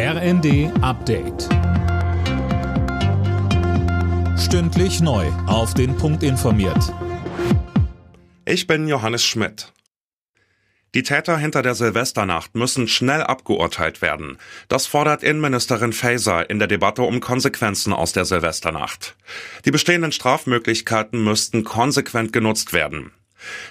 [0.00, 1.48] RND Update.
[4.38, 5.26] Stündlich neu.
[5.48, 6.94] Auf den Punkt informiert.
[8.44, 9.72] Ich bin Johannes Schmidt.
[10.94, 14.38] Die Täter hinter der Silvesternacht müssen schnell abgeurteilt werden.
[14.68, 19.16] Das fordert Innenministerin Faeser in der Debatte um Konsequenzen aus der Silvesternacht.
[19.64, 23.10] Die bestehenden Strafmöglichkeiten müssten konsequent genutzt werden.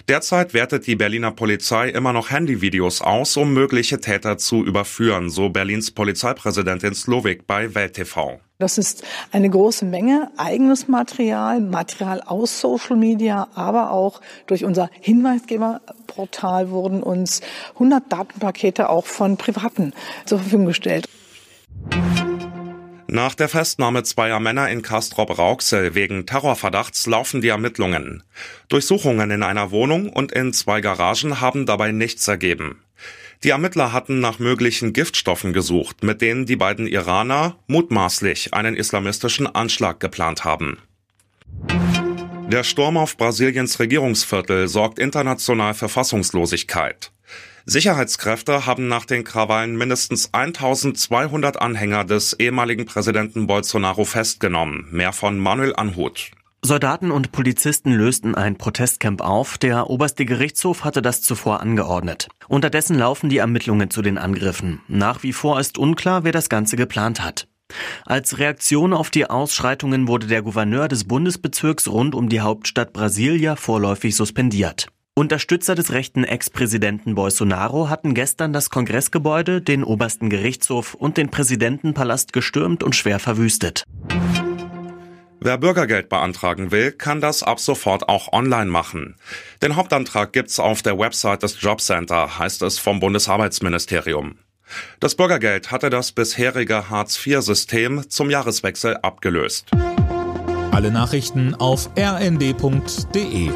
[0.07, 5.49] Derzeit wertet die Berliner Polizei immer noch Handyvideos aus, um mögliche Täter zu überführen, so
[5.49, 8.39] Berlins Polizeipräsidentin Slowik bei Welt TV.
[8.59, 14.89] Das ist eine große Menge eigenes Material, Material aus Social Media, aber auch durch unser
[14.99, 17.41] Hinweisgeberportal wurden uns
[17.73, 19.93] 100 Datenpakete auch von Privaten
[20.25, 21.07] zur Verfügung gestellt.
[23.09, 28.23] Nach der Festnahme zweier Männer in Castrop-Rauxel wegen Terrorverdachts laufen die Ermittlungen.
[28.67, 32.83] Durchsuchungen in einer Wohnung und in zwei Garagen haben dabei nichts ergeben.
[33.43, 39.47] Die Ermittler hatten nach möglichen Giftstoffen gesucht, mit denen die beiden Iraner mutmaßlich einen islamistischen
[39.47, 40.79] Anschlag geplant haben.
[42.49, 47.11] Der Sturm auf Brasiliens Regierungsviertel sorgt international für Fassungslosigkeit.
[47.69, 55.37] Sicherheitskräfte haben nach den Krawallen mindestens 1200 Anhänger des ehemaligen Präsidenten Bolsonaro festgenommen, mehr von
[55.37, 56.31] Manuel Anhut.
[56.61, 59.57] Soldaten und Polizisten lösten ein Protestcamp auf.
[59.57, 62.29] Der oberste Gerichtshof hatte das zuvor angeordnet.
[62.47, 64.79] Unterdessen laufen die Ermittlungen zu den Angriffen.
[64.87, 67.49] Nach wie vor ist unklar, wer das Ganze geplant hat.
[68.05, 73.57] Als Reaktion auf die Ausschreitungen wurde der Gouverneur des Bundesbezirks rund um die Hauptstadt Brasilia
[73.57, 74.87] vorläufig suspendiert.
[75.17, 82.33] Unterstützer des rechten Ex-Präsidenten Bolsonaro hatten gestern das Kongressgebäude, den obersten Gerichtshof und den Präsidentenpalast
[82.33, 83.83] gestürmt und schwer verwüstet.
[85.39, 89.15] Wer Bürgergeld beantragen will, kann das ab sofort auch online machen.
[89.63, 94.37] Den Hauptantrag gibt's auf der Website des Jobcenter, heißt es vom Bundesarbeitsministerium.
[94.99, 99.71] Das Bürgergeld hatte das bisherige Hartz-IV-System zum Jahreswechsel abgelöst.
[100.69, 103.49] Alle Nachrichten auf rnd.de